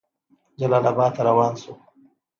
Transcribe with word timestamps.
جلال 0.59 0.83
آباد 0.91 1.11
ته 1.15 1.21
روان 1.27 1.53
شو. 1.61 1.73